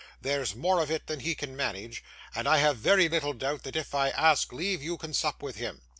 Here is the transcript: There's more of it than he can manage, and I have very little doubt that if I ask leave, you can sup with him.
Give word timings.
There's 0.19 0.55
more 0.55 0.81
of 0.81 0.89
it 0.89 1.05
than 1.05 1.19
he 1.19 1.35
can 1.35 1.55
manage, 1.55 2.03
and 2.33 2.47
I 2.49 2.57
have 2.57 2.77
very 2.77 3.07
little 3.07 3.33
doubt 3.33 3.61
that 3.65 3.75
if 3.75 3.93
I 3.93 4.09
ask 4.09 4.51
leave, 4.51 4.81
you 4.81 4.97
can 4.97 5.13
sup 5.13 5.43
with 5.43 5.57
him. 5.57 5.83